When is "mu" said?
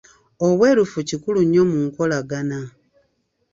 1.71-1.77